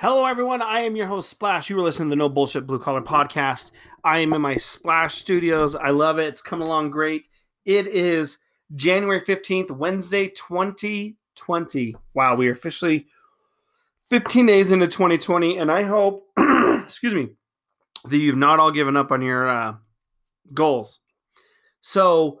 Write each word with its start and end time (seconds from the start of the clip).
Hello, 0.00 0.24
everyone. 0.24 0.62
I 0.62 0.80
am 0.80 0.96
your 0.96 1.06
host, 1.06 1.28
Splash. 1.28 1.68
You 1.68 1.78
are 1.78 1.82
listening 1.82 2.08
to 2.08 2.12
the 2.12 2.16
No 2.16 2.30
Bullshit 2.30 2.66
Blue 2.66 2.78
Collar 2.78 3.02
Podcast. 3.02 3.70
I 4.02 4.20
am 4.20 4.32
in 4.32 4.40
my 4.40 4.56
Splash 4.56 5.16
studios. 5.16 5.74
I 5.74 5.90
love 5.90 6.18
it. 6.18 6.28
It's 6.28 6.40
coming 6.40 6.66
along 6.66 6.90
great. 6.90 7.28
It 7.66 7.86
is 7.86 8.38
January 8.74 9.20
15th, 9.20 9.70
Wednesday, 9.70 10.28
2020. 10.28 11.96
Wow, 12.14 12.34
we 12.34 12.48
are 12.48 12.52
officially 12.52 13.08
15 14.08 14.46
days 14.46 14.72
into 14.72 14.88
2020. 14.88 15.58
And 15.58 15.70
I 15.70 15.82
hope, 15.82 16.24
excuse 16.38 17.12
me, 17.12 17.32
that 18.06 18.16
you've 18.16 18.38
not 18.38 18.58
all 18.58 18.70
given 18.70 18.96
up 18.96 19.12
on 19.12 19.20
your 19.20 19.50
uh, 19.50 19.74
goals. 20.54 21.00
So, 21.82 22.40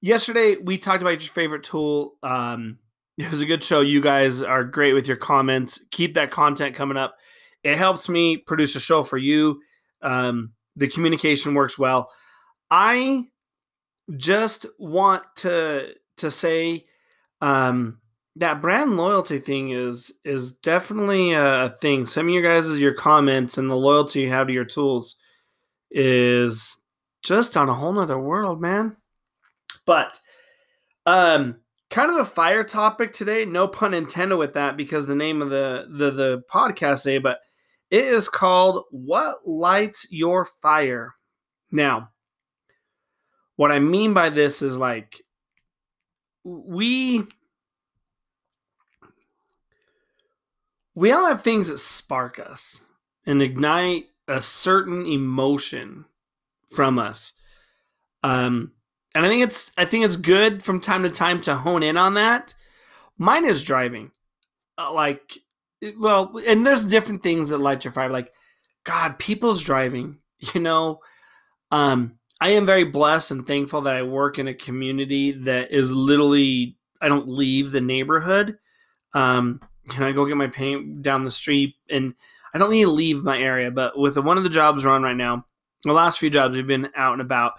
yesterday 0.00 0.56
we 0.56 0.78
talked 0.78 1.02
about 1.02 1.22
your 1.22 1.32
favorite 1.32 1.62
tool. 1.62 2.16
Um, 2.24 2.80
it 3.18 3.30
was 3.30 3.40
a 3.40 3.46
good 3.46 3.64
show. 3.64 3.80
You 3.80 4.00
guys 4.00 4.42
are 4.42 4.62
great 4.62 4.94
with 4.94 5.08
your 5.08 5.16
comments. 5.16 5.80
Keep 5.90 6.14
that 6.14 6.30
content 6.30 6.76
coming 6.76 6.96
up. 6.96 7.16
It 7.64 7.76
helps 7.76 8.08
me 8.08 8.36
produce 8.36 8.76
a 8.76 8.80
show 8.80 9.02
for 9.02 9.18
you. 9.18 9.60
Um, 10.02 10.52
the 10.76 10.86
communication 10.86 11.54
works 11.54 11.76
well. 11.76 12.10
I 12.70 13.24
just 14.16 14.66
want 14.78 15.24
to 15.36 15.94
to 16.18 16.30
say 16.30 16.86
um, 17.40 17.98
that 18.36 18.62
brand 18.62 18.96
loyalty 18.96 19.40
thing 19.40 19.70
is 19.70 20.12
is 20.24 20.52
definitely 20.52 21.32
a 21.32 21.74
thing. 21.80 22.06
Some 22.06 22.28
of 22.28 22.34
your 22.34 22.42
guys' 22.42 22.78
your 22.78 22.94
comments 22.94 23.58
and 23.58 23.68
the 23.68 23.74
loyalty 23.74 24.20
you 24.20 24.30
have 24.30 24.46
to 24.46 24.52
your 24.52 24.64
tools 24.64 25.16
is 25.90 26.78
just 27.24 27.56
on 27.56 27.68
a 27.68 27.74
whole 27.74 27.92
nother 27.92 28.18
world, 28.18 28.60
man. 28.60 28.96
But 29.84 30.20
um 31.04 31.56
kind 31.90 32.10
of 32.10 32.16
a 32.18 32.24
fire 32.24 32.64
topic 32.64 33.12
today. 33.12 33.44
No 33.44 33.68
pun 33.68 33.94
intended 33.94 34.36
with 34.36 34.54
that 34.54 34.76
because 34.76 35.06
the 35.06 35.14
name 35.14 35.42
of 35.42 35.50
the 35.50 35.86
the 35.90 36.10
the 36.10 36.42
podcast 36.52 37.02
today, 37.02 37.18
but 37.18 37.38
it 37.90 38.04
is 38.04 38.28
called 38.28 38.84
"What 38.90 39.46
Lights 39.46 40.06
Your 40.10 40.44
Fire." 40.44 41.14
Now, 41.70 42.10
what 43.56 43.72
I 43.72 43.78
mean 43.78 44.14
by 44.14 44.28
this 44.30 44.62
is 44.62 44.76
like 44.76 45.20
we 46.44 47.24
we 50.94 51.12
all 51.12 51.26
have 51.28 51.42
things 51.42 51.68
that 51.68 51.78
spark 51.78 52.38
us 52.38 52.80
and 53.24 53.40
ignite 53.40 54.06
a 54.26 54.40
certain 54.40 55.06
emotion 55.06 56.04
from 56.70 56.98
us. 56.98 57.32
Um, 58.22 58.72
and 59.14 59.24
I 59.24 59.28
think 59.28 59.42
it's 59.42 59.70
I 59.76 59.84
think 59.84 60.04
it's 60.04 60.16
good 60.16 60.62
from 60.62 60.80
time 60.80 61.02
to 61.02 61.10
time 61.10 61.40
to 61.42 61.56
hone 61.56 61.82
in 61.82 61.96
on 61.96 62.14
that. 62.14 62.54
Mine 63.18 63.44
is 63.44 63.62
driving, 63.62 64.12
uh, 64.78 64.92
like, 64.92 65.38
well, 65.98 66.40
and 66.46 66.66
there's 66.66 66.84
different 66.84 67.22
things 67.22 67.48
that 67.48 67.58
light 67.58 67.84
your 67.84 67.92
fire. 67.92 68.10
Like, 68.10 68.32
God, 68.84 69.18
people's 69.18 69.62
driving. 69.62 70.18
You 70.54 70.60
know, 70.60 71.00
um, 71.72 72.16
I 72.40 72.50
am 72.50 72.64
very 72.64 72.84
blessed 72.84 73.32
and 73.32 73.44
thankful 73.44 73.80
that 73.80 73.96
I 73.96 74.04
work 74.04 74.38
in 74.38 74.46
a 74.46 74.54
community 74.54 75.32
that 75.32 75.72
is 75.72 75.90
literally 75.90 76.76
I 77.00 77.08
don't 77.08 77.28
leave 77.28 77.72
the 77.72 77.80
neighborhood. 77.80 78.56
Um, 79.14 79.60
and 79.96 80.04
I 80.04 80.12
go 80.12 80.26
get 80.26 80.36
my 80.36 80.46
paint 80.46 81.02
down 81.02 81.24
the 81.24 81.30
street, 81.32 81.74
and 81.90 82.14
I 82.54 82.58
don't 82.58 82.70
need 82.70 82.84
to 82.84 82.90
leave 82.90 83.24
my 83.24 83.38
area. 83.38 83.70
But 83.70 83.98
with 83.98 84.14
the, 84.14 84.22
one 84.22 84.36
of 84.36 84.44
the 84.44 84.50
jobs 84.50 84.84
we're 84.84 84.92
on 84.92 85.02
right 85.02 85.16
now, 85.16 85.44
the 85.84 85.92
last 85.92 86.18
few 86.18 86.30
jobs 86.30 86.56
we've 86.56 86.66
been 86.66 86.90
out 86.94 87.14
and 87.14 87.22
about 87.22 87.54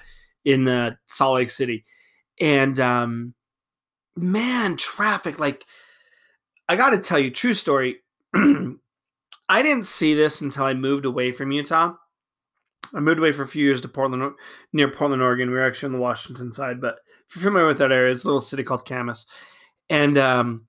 in 0.45 0.67
uh, 0.67 0.95
Salt 1.05 1.35
Lake 1.35 1.49
City, 1.49 1.83
and 2.39 2.79
um, 2.79 3.33
man, 4.15 4.77
traffic! 4.77 5.39
Like, 5.39 5.65
I 6.67 6.75
got 6.75 6.91
to 6.91 6.99
tell 6.99 7.19
you, 7.19 7.31
true 7.31 7.53
story. 7.53 7.97
I 8.35 9.63
didn't 9.63 9.87
see 9.87 10.13
this 10.13 10.41
until 10.41 10.65
I 10.65 10.73
moved 10.73 11.05
away 11.05 11.31
from 11.31 11.51
Utah. 11.51 11.95
I 12.93 12.99
moved 12.99 13.19
away 13.19 13.31
for 13.31 13.43
a 13.43 13.47
few 13.47 13.63
years 13.63 13.81
to 13.81 13.87
Portland, 13.87 14.33
near 14.73 14.89
Portland, 14.89 15.21
Oregon. 15.21 15.49
We 15.49 15.55
were 15.55 15.67
actually 15.67 15.87
on 15.87 15.93
the 15.93 15.99
Washington 15.99 16.53
side, 16.53 16.81
but 16.81 16.99
if 17.27 17.35
you're 17.35 17.43
familiar 17.43 17.67
with 17.67 17.77
that 17.79 17.91
area, 17.91 18.13
it's 18.13 18.23
a 18.23 18.27
little 18.27 18.41
city 18.41 18.63
called 18.63 18.87
Camas, 18.87 19.27
and 19.89 20.17
um, 20.17 20.65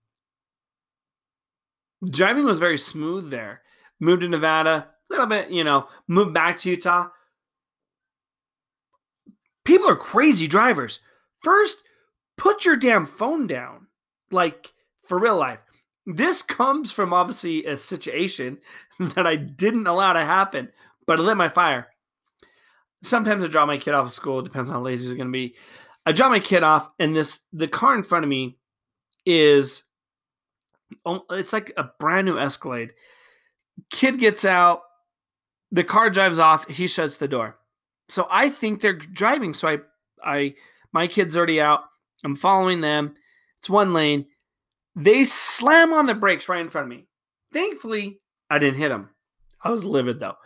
driving 2.11 2.45
was 2.45 2.59
very 2.59 2.79
smooth 2.79 3.31
there. 3.31 3.63
Moved 4.01 4.23
to 4.23 4.29
Nevada, 4.29 4.89
a 5.11 5.13
little 5.13 5.27
bit, 5.27 5.51
you 5.51 5.65
know, 5.65 5.89
moved 6.09 6.33
back 6.33 6.59
to 6.59 6.71
Utah 6.71 7.09
people 9.71 9.89
are 9.89 9.95
crazy 9.95 10.49
drivers. 10.49 10.99
First, 11.43 11.79
put 12.37 12.65
your 12.65 12.77
damn 12.77 13.07
phone 13.07 13.47
down. 13.47 13.87
Like 14.33 14.73
for 15.07 15.17
real 15.17 15.37
life. 15.37 15.61
This 16.07 16.43
comes 16.43 16.91
from 16.91 17.13
obviously 17.13 17.65
a 17.67 17.77
situation 17.77 18.59
that 18.99 19.29
I 19.29 19.37
didn't 19.37 19.87
allow 19.87 20.13
to 20.13 20.25
happen, 20.25 20.71
but 21.07 21.21
I 21.21 21.23
lit 21.23 21.37
my 21.37 21.49
fire. 21.49 21.87
Sometimes 23.03 23.45
I 23.45 23.49
drop 23.49 23.69
my 23.69 23.79
kid 23.79 23.95
off 23.95 24.07
of 24.07 24.13
school, 24.13 24.41
it 24.41 24.45
depends 24.45 24.71
on 24.71 24.77
how 24.77 24.83
lazy 24.83 25.09
it's 25.09 25.17
gonna 25.17 25.31
be. 25.31 25.55
I 26.05 26.13
drop 26.13 26.31
my 26.31 26.41
kid 26.41 26.65
off, 26.65 26.91
and 26.99 27.15
this 27.15 27.43
the 27.53 27.69
car 27.69 27.95
in 27.95 28.03
front 28.03 28.25
of 28.25 28.29
me 28.29 28.59
is 29.25 29.85
oh, 31.05 31.23
it's 31.31 31.53
like 31.53 31.73
a 31.77 31.85
brand 32.01 32.27
new 32.27 32.39
Escalade. 32.39 32.93
Kid 33.91 34.19
gets 34.19 34.45
out, 34.45 34.83
the 35.71 35.85
car 35.85 36.11
drives 36.11 36.41
off, 36.41 36.69
he 36.69 36.89
shuts 36.89 37.17
the 37.17 37.29
door 37.29 37.60
so 38.11 38.27
I 38.31 38.51
think 38.51 38.81
they're 38.81 38.93
driving. 38.93 39.55
So 39.55 39.69
I, 39.69 39.79
I, 40.25 40.55
my 40.93 41.07
kid's 41.07 41.37
already 41.37 41.61
out. 41.61 41.81
I'm 42.25 42.37
following 42.37 42.81
them. 42.81 43.15
It's 43.59 43.71
one 43.71 43.93
lane. 43.93 44.27
They 44.97 45.25
slam 45.25 45.93
on 45.93 46.07
the 46.07 46.15
brakes 46.15 46.49
right 46.49 46.61
in 46.61 46.69
front 46.69 46.87
of 46.87 46.91
me. 46.91 47.07
Thankfully, 47.53 48.21
I 48.49 48.59
didn't 48.59 48.79
hit 48.79 48.89
them. 48.89 49.11
I 49.63 49.71
was 49.71 49.85
livid 49.85 50.19
though. 50.19 50.37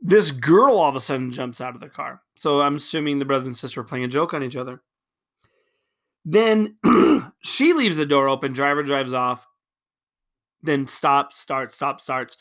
This 0.00 0.30
girl 0.30 0.76
all 0.76 0.88
of 0.88 0.94
a 0.94 1.00
sudden 1.00 1.32
jumps 1.32 1.60
out 1.60 1.74
of 1.74 1.80
the 1.80 1.88
car. 1.88 2.22
So 2.36 2.60
I'm 2.60 2.76
assuming 2.76 3.18
the 3.18 3.24
brother 3.24 3.46
and 3.46 3.56
sister 3.56 3.80
are 3.80 3.84
playing 3.84 4.04
a 4.04 4.08
joke 4.08 4.34
on 4.34 4.42
each 4.42 4.56
other. 4.56 4.82
Then 6.24 6.76
she 7.42 7.72
leaves 7.72 7.96
the 7.96 8.06
door 8.06 8.28
open. 8.28 8.52
Driver 8.52 8.82
drives 8.82 9.14
off. 9.14 9.46
Then 10.62 10.86
stops, 10.86 11.38
starts, 11.38 11.76
stop, 11.76 12.00
starts 12.00 12.36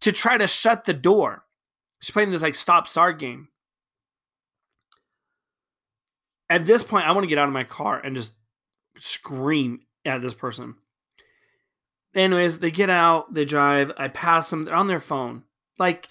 to 0.00 0.12
try 0.12 0.38
to 0.38 0.46
shut 0.46 0.84
the 0.84 0.94
door. 0.94 1.43
She's 2.04 2.10
playing 2.10 2.32
this 2.32 2.42
like 2.42 2.54
stop 2.54 2.86
start 2.86 3.18
game. 3.18 3.48
At 6.50 6.66
this 6.66 6.82
point, 6.82 7.06
I 7.06 7.12
want 7.12 7.24
to 7.24 7.28
get 7.28 7.38
out 7.38 7.48
of 7.48 7.54
my 7.54 7.64
car 7.64 7.98
and 7.98 8.14
just 8.14 8.34
scream 8.98 9.80
at 10.04 10.20
this 10.20 10.34
person. 10.34 10.74
Anyways, 12.14 12.58
they 12.58 12.70
get 12.70 12.90
out, 12.90 13.32
they 13.32 13.46
drive, 13.46 13.90
I 13.96 14.08
pass 14.08 14.50
them, 14.50 14.66
they're 14.66 14.74
on 14.74 14.86
their 14.86 15.00
phone. 15.00 15.44
Like, 15.78 16.08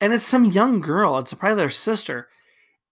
and 0.00 0.12
it's 0.12 0.24
some 0.24 0.44
young 0.44 0.80
girl, 0.80 1.18
it's 1.18 1.34
probably 1.34 1.56
their 1.56 1.68
sister. 1.68 2.28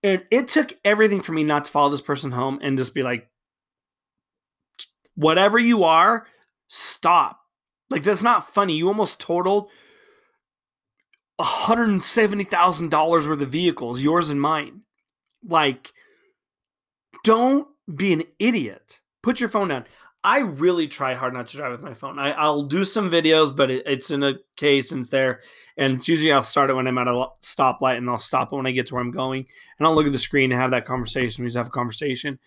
And 0.03 0.25
it 0.33 0.49
took 0.49 0.73
everything 0.85 1.21
for 1.21 1.31
me 1.31 1.45
not 1.45 1.67
to 1.67 1.71
follow 1.71 1.91
this 1.91 2.01
person 2.01 2.33
home 2.33 2.59
and 2.61 2.77
just 2.77 2.93
be 2.93 3.05
like, 3.05 3.29
whatever 5.15 5.61
you 5.61 5.85
are, 5.85 6.27
stop. 6.67 7.39
Like, 7.89 8.03
that's 8.03 8.25
not 8.25 8.53
funny. 8.53 8.75
You 8.75 8.89
almost 8.89 9.21
totaled 9.21 9.71
$170,000 11.43 13.27
worth 13.27 13.41
of 13.41 13.49
vehicles, 13.49 14.01
yours 14.01 14.31
and 14.31 14.41
mine. 14.41 14.83
Like, 15.47 15.93
don't 17.25 17.69
be 17.93 18.13
an 18.13 18.25
idiot. 18.39 19.01
Put 19.23 19.41
your 19.41 19.49
phone 19.49 19.69
down. 19.69 19.85
I 20.25 20.41
really 20.41 20.87
try 20.87 21.15
hard 21.15 21.35
not 21.35 21.49
to 21.49 21.57
drive 21.57 21.73
with 21.73 21.83
my 21.83 21.95
phone. 21.95 22.19
I, 22.19 22.49
will 22.49 22.65
do 22.65 22.85
some 22.85 23.11
videos, 23.11 23.55
but 23.55 23.73
it, 23.73 23.83
it's 23.87 24.13
in 24.13 24.23
a 24.23 24.35
case 24.57 24.93
and 24.93 25.01
it's 25.01 25.11
there. 25.11 25.41
And 25.77 25.95
it's 25.95 26.09
usually 26.09 26.31
I'll 26.31 26.45
start 26.45 26.71
it 26.71 26.75
when 26.75 26.87
I'm 26.87 26.99
at 26.99 27.09
a 27.09 27.27
stoplight 27.43 27.97
and 27.97 28.09
I'll 28.09 28.21
stop 28.21 28.53
it 28.53 28.57
when 28.57 28.67
I 28.67 28.71
get 28.71 28.87
to 28.89 28.95
where 28.95 29.03
I'm 29.03 29.11
going. 29.11 29.45
And 29.79 29.87
I'll 29.87 29.97
look 29.97 30.07
at 30.07 30.13
the 30.13 30.19
screen 30.21 30.53
and 30.53 30.61
have 30.61 30.71
that 30.71 30.87
conversation. 30.87 31.43
We 31.43 31.49
just 31.49 31.57
have 31.57 31.67
a 31.67 31.71
conversation. 31.71 32.39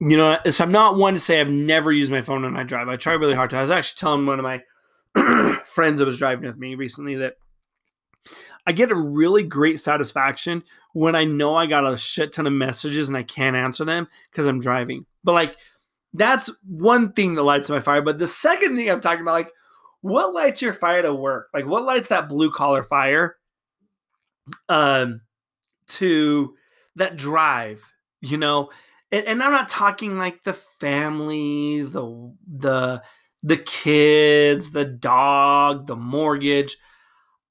You 0.00 0.16
know, 0.16 0.38
so 0.50 0.64
I'm 0.64 0.72
not 0.72 0.96
one 0.96 1.14
to 1.14 1.20
say 1.20 1.38
I've 1.38 1.50
never 1.50 1.92
used 1.92 2.10
my 2.10 2.22
phone 2.22 2.42
when 2.42 2.56
I 2.56 2.62
drive. 2.62 2.88
I 2.88 2.96
try 2.96 3.12
really 3.12 3.34
hard 3.34 3.50
to. 3.50 3.56
I 3.58 3.62
was 3.62 3.70
actually 3.70 3.98
telling 3.98 4.26
one 4.26 4.38
of 4.38 4.44
my 4.44 4.62
friends 5.66 5.98
that 5.98 6.06
was 6.06 6.18
driving 6.18 6.46
with 6.46 6.58
me 6.58 6.76
recently 6.76 7.14
that 7.16 7.34
I 8.66 8.72
get 8.72 8.90
a 8.90 8.96
really 8.96 9.42
great 9.42 9.80
satisfaction 9.80 10.64
when 10.92 11.14
I 11.14 11.24
know 11.24 11.54
I 11.54 11.66
got 11.66 11.90
a 11.90 11.96
shit 11.96 12.32
ton 12.32 12.46
of 12.46 12.52
messages 12.52 13.08
and 13.08 13.16
I 13.16 13.22
can't 13.22 13.56
answer 13.56 13.84
them 13.84 14.08
because 14.30 14.46
I'm 14.46 14.60
driving. 14.60 15.06
But 15.22 15.32
like, 15.32 15.56
that's 16.12 16.50
one 16.66 17.12
thing 17.12 17.34
that 17.34 17.42
lights 17.42 17.68
my 17.68 17.80
fire. 17.80 18.02
But 18.02 18.18
the 18.18 18.26
second 18.26 18.76
thing 18.76 18.90
I'm 18.90 19.00
talking 19.00 19.22
about, 19.22 19.32
like, 19.32 19.52
what 20.00 20.34
lights 20.34 20.62
your 20.62 20.72
fire 20.72 21.02
to 21.02 21.14
work? 21.14 21.48
Like, 21.52 21.66
what 21.66 21.84
lights 21.84 22.08
that 22.08 22.28
blue 22.28 22.50
collar 22.50 22.82
fire? 22.82 23.36
Um, 24.68 25.22
to 25.88 26.54
that 26.96 27.16
drive, 27.16 27.82
you 28.20 28.38
know, 28.38 28.70
and, 29.12 29.26
and 29.26 29.42
I'm 29.42 29.52
not 29.52 29.68
talking 29.68 30.18
like 30.18 30.44
the 30.44 30.52
family, 30.52 31.82
the 31.82 32.34
the 32.46 33.02
the 33.42 33.56
kids, 33.56 34.70
the 34.70 34.84
dog, 34.84 35.86
the 35.86 35.96
mortgage. 35.96 36.76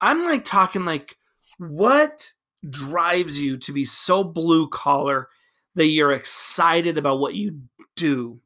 I'm 0.00 0.24
like 0.24 0.44
talking 0.44 0.84
like 0.84 1.16
what 1.58 2.32
drives 2.68 3.40
you 3.40 3.56
to 3.58 3.72
be 3.72 3.84
so 3.84 4.24
blue 4.24 4.68
collar 4.68 5.28
that 5.74 5.86
you're 5.86 6.12
excited 6.12 6.98
about 6.98 7.20
what 7.20 7.34
you 7.34 7.60
do? 7.96 8.40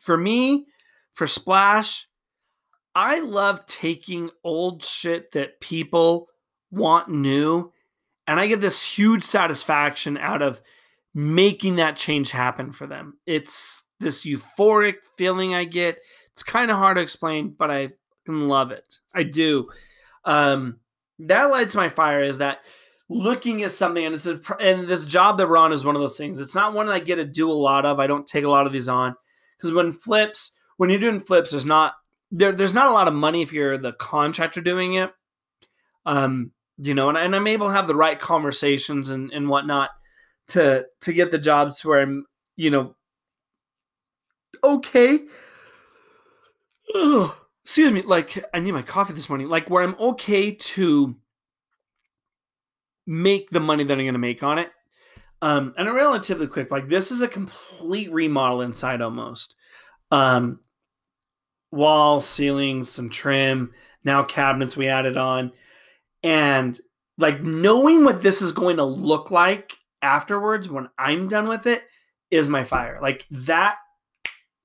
For 0.00 0.16
me, 0.16 0.66
for 1.14 1.26
Splash, 1.26 2.08
I 2.94 3.20
love 3.20 3.66
taking 3.66 4.30
old 4.42 4.84
shit 4.84 5.32
that 5.32 5.60
people 5.60 6.28
want 6.70 7.08
new, 7.08 7.72
and 8.26 8.38
I 8.38 8.46
get 8.46 8.60
this 8.60 8.82
huge 8.82 9.24
satisfaction 9.24 10.16
out 10.16 10.42
of 10.42 10.60
making 11.14 11.76
that 11.76 11.96
change 11.96 12.30
happen 12.30 12.72
for 12.72 12.86
them. 12.86 13.18
It's 13.26 13.82
this 14.00 14.24
euphoric 14.24 14.96
feeling 15.16 15.54
I 15.54 15.64
get. 15.64 15.98
It's 16.32 16.42
kind 16.42 16.70
of 16.70 16.76
hard 16.76 16.96
to 16.96 17.02
explain, 17.02 17.54
but 17.56 17.70
I 17.70 17.90
love 18.26 18.70
it. 18.70 18.98
I 19.14 19.22
do. 19.22 19.68
Um, 20.24 20.78
that 21.20 21.44
lights 21.44 21.74
my 21.74 21.88
fire 21.88 22.22
is 22.22 22.38
that 22.38 22.60
looking 23.08 23.62
at 23.62 23.70
something 23.70 24.04
and 24.04 24.14
it's 24.14 24.26
a, 24.26 24.40
and 24.60 24.88
this 24.88 25.04
job 25.04 25.38
that 25.38 25.48
we're 25.48 25.56
on 25.56 25.72
is 25.72 25.84
one 25.84 25.94
of 25.94 26.00
those 26.00 26.16
things. 26.16 26.40
It's 26.40 26.54
not 26.54 26.72
one 26.72 26.86
that 26.86 26.92
I 26.92 27.00
get 27.00 27.16
to 27.16 27.24
do 27.24 27.50
a 27.50 27.52
lot 27.52 27.84
of. 27.84 28.00
I 28.00 28.06
don't 28.06 28.26
take 28.26 28.44
a 28.44 28.50
lot 28.50 28.66
of 28.66 28.72
these 28.72 28.88
on 28.88 29.14
because 29.56 29.74
when 29.74 29.92
flips, 29.92 30.52
when 30.76 30.90
you're 30.90 30.98
doing 30.98 31.20
flips, 31.20 31.50
there's 31.50 31.66
not 31.66 31.94
there 32.30 32.52
there's 32.52 32.74
not 32.74 32.88
a 32.88 32.92
lot 32.92 33.08
of 33.08 33.14
money 33.14 33.42
if 33.42 33.52
you're 33.52 33.78
the 33.78 33.92
contractor 33.92 34.60
doing 34.60 34.94
it. 34.94 35.10
Um, 36.06 36.52
you 36.78 36.94
know, 36.94 37.08
and, 37.08 37.16
and 37.18 37.36
I'm 37.36 37.46
able 37.46 37.68
to 37.68 37.74
have 37.74 37.86
the 37.86 37.94
right 37.94 38.18
conversations 38.18 39.10
and, 39.10 39.32
and 39.32 39.48
whatnot 39.48 39.90
to 40.48 40.84
to 41.02 41.12
get 41.12 41.30
the 41.30 41.38
jobs 41.38 41.80
to 41.80 41.88
where 41.88 42.00
I'm, 42.00 42.26
you 42.56 42.70
know, 42.70 42.96
okay. 44.62 45.20
Ugh, 46.94 47.34
excuse 47.64 47.92
me, 47.92 48.02
like 48.02 48.44
I 48.52 48.60
need 48.60 48.72
my 48.72 48.82
coffee 48.82 49.14
this 49.14 49.28
morning. 49.28 49.48
Like 49.48 49.70
where 49.70 49.82
I'm 49.82 49.96
okay 49.98 50.52
to 50.52 51.16
make 53.06 53.50
the 53.50 53.60
money 53.60 53.84
that 53.84 53.92
I'm 53.92 54.04
going 54.04 54.12
to 54.12 54.18
make 54.18 54.42
on 54.42 54.58
it. 54.58 54.70
Um, 55.42 55.74
and 55.76 55.88
a 55.88 55.92
relatively 55.92 56.46
quick, 56.46 56.70
like 56.70 56.88
this 56.88 57.10
is 57.10 57.20
a 57.20 57.28
complete 57.28 58.12
remodel 58.12 58.60
inside 58.62 59.00
almost. 59.00 59.56
Um, 60.10 60.60
wall, 61.70 62.20
ceilings, 62.20 62.90
some 62.90 63.10
trim, 63.10 63.72
now 64.04 64.24
cabinets 64.24 64.76
we 64.76 64.88
added 64.88 65.16
on. 65.16 65.52
And 66.22 66.78
like 67.18 67.42
knowing 67.42 68.04
what 68.04 68.22
this 68.22 68.42
is 68.42 68.52
going 68.52 68.76
to 68.76 68.84
look 68.84 69.30
like 69.30 69.74
afterwards 70.02 70.68
when 70.68 70.88
I'm 70.98 71.28
done 71.28 71.48
with 71.48 71.66
it 71.66 71.82
is 72.30 72.48
my 72.48 72.64
fire. 72.64 72.98
Like 73.02 73.26
that 73.30 73.76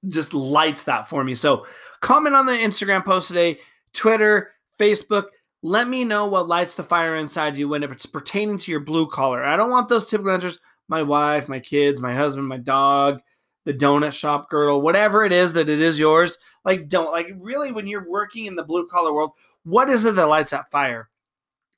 just 0.07 0.33
lights 0.33 0.85
that 0.85 1.09
for 1.09 1.23
me. 1.23 1.35
So 1.35 1.65
comment 2.01 2.35
on 2.35 2.45
the 2.45 2.53
Instagram 2.53 3.03
post 3.03 3.27
today, 3.27 3.59
Twitter, 3.93 4.51
Facebook. 4.79 5.25
Let 5.61 5.89
me 5.89 6.05
know 6.05 6.25
what 6.25 6.47
lights 6.47 6.75
the 6.75 6.83
fire 6.83 7.17
inside 7.17 7.57
you 7.57 7.67
when 7.67 7.83
it's 7.83 8.05
pertaining 8.05 8.57
to 8.59 8.71
your 8.71 8.79
blue 8.79 9.07
collar. 9.07 9.43
I 9.43 9.57
don't 9.57 9.71
want 9.71 9.89
those 9.89 10.05
typical 10.05 10.31
answers. 10.31 10.59
My 10.87 11.03
wife, 11.03 11.49
my 11.49 11.59
kids, 11.59 11.99
my 11.99 12.15
husband, 12.15 12.47
my 12.47 12.57
dog, 12.57 13.19
the 13.65 13.73
donut 13.73 14.13
shop 14.13 14.49
girdle, 14.49 14.81
whatever 14.81 15.25
it 15.25 15.33
is 15.33 15.53
that 15.53 15.69
it 15.69 15.81
is 15.81 15.99
yours. 15.99 16.37
Like, 16.63 16.87
don't 16.87 17.11
like 17.11 17.29
really 17.37 17.71
when 17.71 17.87
you're 17.87 18.09
working 18.09 18.45
in 18.45 18.55
the 18.55 18.63
blue 18.63 18.87
collar 18.87 19.13
world, 19.13 19.31
what 19.63 19.89
is 19.89 20.05
it 20.05 20.15
that 20.15 20.27
lights 20.27 20.51
that 20.51 20.71
fire? 20.71 21.09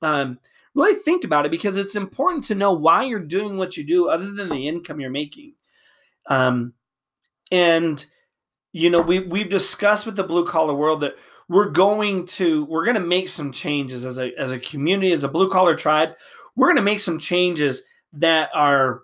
Um, 0.00 0.38
really 0.74 0.98
think 1.00 1.24
about 1.24 1.44
it 1.44 1.50
because 1.50 1.76
it's 1.76 1.96
important 1.96 2.44
to 2.44 2.54
know 2.54 2.72
why 2.72 3.04
you're 3.04 3.20
doing 3.20 3.58
what 3.58 3.76
you 3.76 3.84
do 3.84 4.08
other 4.08 4.30
than 4.30 4.48
the 4.48 4.68
income 4.68 5.00
you're 5.00 5.10
making. 5.10 5.54
Um, 6.28 6.72
and 7.50 8.04
you 8.72 8.88
know, 8.88 9.00
we 9.00 9.20
we've 9.20 9.50
discussed 9.50 10.06
with 10.06 10.16
the 10.16 10.24
blue 10.24 10.46
collar 10.46 10.74
world 10.74 11.02
that 11.02 11.16
we're 11.48 11.68
going 11.68 12.26
to 12.26 12.64
we're 12.64 12.84
going 12.84 12.94
to 12.94 13.00
make 13.00 13.28
some 13.28 13.52
changes 13.52 14.04
as 14.04 14.18
a 14.18 14.32
as 14.38 14.52
a 14.52 14.58
community 14.58 15.12
as 15.12 15.24
a 15.24 15.28
blue 15.28 15.50
collar 15.50 15.76
tribe. 15.76 16.10
We're 16.56 16.68
going 16.68 16.76
to 16.76 16.82
make 16.82 17.00
some 17.00 17.18
changes 17.18 17.82
that 18.14 18.50
are 18.54 19.02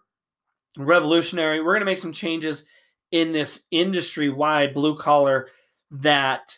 revolutionary. 0.78 1.60
We're 1.60 1.74
going 1.74 1.80
to 1.80 1.86
make 1.86 1.98
some 1.98 2.12
changes 2.12 2.64
in 3.10 3.32
this 3.32 3.64
industry 3.70 4.28
wide 4.28 4.74
blue 4.74 4.96
collar 4.96 5.48
that 5.90 6.56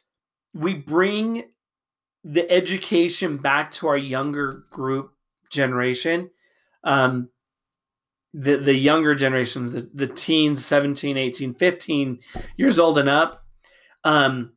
we 0.55 0.75
bring 0.75 1.45
the 2.25 2.51
education 2.51 3.39
back 3.39 3.73
to 3.73 3.89
our 3.89 3.97
younger 3.97 4.65
group 4.71 5.13
generation. 5.51 6.31
Um 6.85 7.29
the 8.33 8.57
the 8.57 8.75
younger 8.75 9.15
generations 9.15 9.73
the, 9.73 9.91
the 9.93 10.07
teens 10.07 10.65
17 10.65 11.17
18 11.17 11.55
15 11.55 12.21
years 12.57 12.79
old 12.79 12.97
and 12.99 13.09
up 13.09 13.45
um 14.05 14.53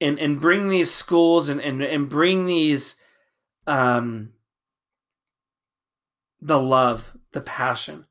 and 0.00 0.18
and 0.18 0.40
bring 0.40 0.68
these 0.68 0.92
schools 0.92 1.48
and 1.48 1.60
and, 1.60 1.82
and 1.82 2.08
bring 2.08 2.46
these 2.46 2.96
um 3.66 4.30
the 6.40 6.60
love 6.60 7.16
the 7.32 7.40
passion. 7.40 8.06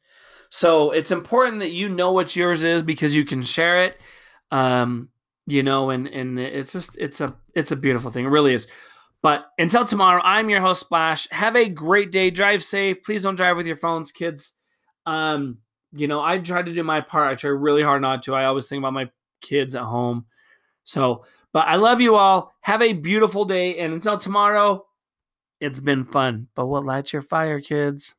So 0.50 0.92
it's 0.92 1.12
important 1.12 1.60
that 1.60 1.71
you 1.71 1.89
know 1.89 2.12
what 2.12 2.36
yours 2.36 2.63
is 2.63 2.83
because 2.83 3.15
you 3.15 3.25
can 3.25 3.42
share 3.42 3.83
it 3.83 4.00
um 4.51 5.10
you 5.48 5.63
know 5.63 5.89
and 5.89 6.07
and 6.07 6.39
it's 6.39 6.74
just 6.74 6.98
it's 6.98 7.21
a 7.21 7.36
it's 7.56 7.71
a 7.71 7.75
beautiful 7.75 8.12
thing. 8.12 8.25
It 8.25 8.30
really 8.30 8.54
is 8.54 8.68
but 9.23 9.47
until 9.57 9.83
tomorrow 9.83 10.21
i'm 10.23 10.49
your 10.49 10.61
host 10.61 10.81
splash 10.81 11.27
have 11.31 11.55
a 11.55 11.67
great 11.67 12.11
day 12.11 12.29
drive 12.29 12.63
safe 12.63 13.01
please 13.03 13.23
don't 13.23 13.35
drive 13.35 13.57
with 13.57 13.65
your 13.65 13.77
phones 13.77 14.11
kids 14.11 14.53
um 15.07 15.57
you 15.91 16.07
know 16.07 16.21
i 16.21 16.37
try 16.37 16.61
to 16.61 16.73
do 16.73 16.83
my 16.83 17.01
part 17.01 17.31
i 17.31 17.33
try 17.33 17.49
really 17.49 17.81
hard 17.81 18.03
not 18.03 18.21
to 18.21 18.35
i 18.35 18.45
always 18.45 18.67
think 18.67 18.79
about 18.79 18.93
my 18.93 19.09
kids 19.41 19.73
at 19.73 19.81
home 19.81 20.25
so 20.83 21.23
but 21.53 21.67
I 21.67 21.75
love 21.75 22.01
you 22.01 22.15
all. 22.15 22.51
Have 22.61 22.81
a 22.81 22.93
beautiful 22.93 23.45
day. 23.45 23.77
And 23.77 23.93
until 23.93 24.17
tomorrow, 24.17 24.85
it's 25.61 25.79
been 25.79 26.03
fun. 26.03 26.47
But 26.55 26.65
what 26.65 26.83
lights 26.83 27.13
your 27.13 27.21
fire, 27.21 27.61
kids? 27.61 28.15